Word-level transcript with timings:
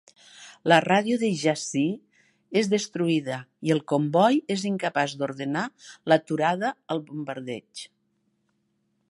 La 0.71 0.77
ràdio 0.83 1.17
de 1.23 1.27
Yahzee 1.41 2.23
és 2.61 2.69
destruïda 2.71 3.37
i 3.69 3.75
el 3.77 3.83
comboi 3.93 4.41
és 4.57 4.65
incapaç 4.71 5.15
d'ordenar 5.21 5.67
l'aturada 6.13 6.75
el 6.97 7.05
bombardeig. 7.13 7.85